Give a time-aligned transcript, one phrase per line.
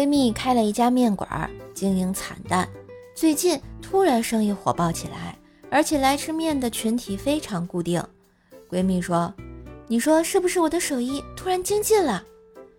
[0.00, 2.66] 闺蜜开了一家面馆，经营惨淡。
[3.14, 5.36] 最近突然生意火爆起来，
[5.70, 8.02] 而且来吃面的群体非常固定。
[8.70, 9.30] 闺蜜说
[9.88, 12.24] ：“你说是不是我的手艺突然精进了？”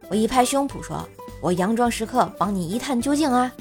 [0.09, 1.07] 我一拍胸脯说
[1.43, 3.53] ：“我佯装食客，帮你一探究竟啊！”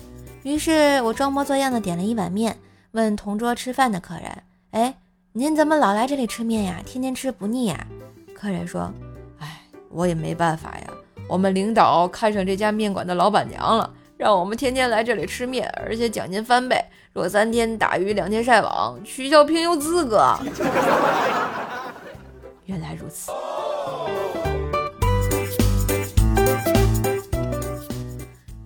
[0.42, 2.56] 于是我装模作样的点了一碗面，
[2.92, 4.42] 问同桌吃饭的客人
[4.72, 4.96] ：“哎，
[5.34, 6.80] 您怎么老来这里吃面呀？
[6.86, 7.86] 天天吃不腻呀？”
[8.32, 8.90] 客人说
[9.38, 10.89] ：“哎，我也没办法呀。”
[11.31, 16.84] 我们领导看上这家面馆的老板娘了，让我们天天来这里吃面，而且奖金翻倍。
[17.12, 20.37] 若三天打鱼两天晒网，取消评优资格。
[22.66, 23.30] 原来如此。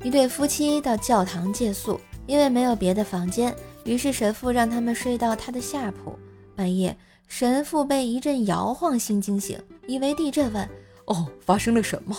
[0.02, 6.18] 一对夫妻到教堂借宿，因为没有别的房间，于是神父让他们睡到他的下铺。
[6.56, 6.96] 半夜，
[7.28, 10.66] 神父被一阵摇晃心惊醒，以为地震，问
[11.04, 12.16] ：“哦，发生了什么？”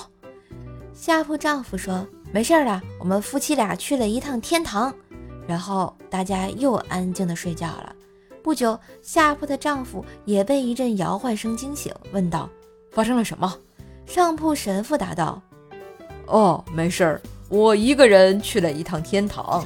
[0.96, 4.96] 下铺丈夫说：“没事了，我们夫妻俩去了一趟天堂。”
[5.46, 7.94] 然后大家又安静的睡觉了。
[8.42, 12.50] 不久，下铺的丈夫也被一阵摇晃声惊醒，问道
[12.94, 13.54] ：“发生了什么？”
[14.08, 15.42] 上铺神父答道
[16.28, 19.66] ：“哦，没事儿，我一个人去了一趟天堂。”